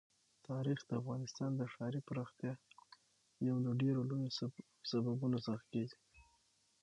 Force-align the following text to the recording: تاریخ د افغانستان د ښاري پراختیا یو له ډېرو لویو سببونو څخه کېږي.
تاریخ 0.49 0.79
د 0.85 0.91
افغانستان 1.01 1.51
د 1.55 1.61
ښاري 1.73 2.01
پراختیا 2.07 2.53
یو 3.47 3.57
له 3.65 3.71
ډېرو 3.81 4.01
لویو 4.09 4.35
سببونو 4.89 5.37
څخه 5.47 5.63
کېږي. 5.73 5.97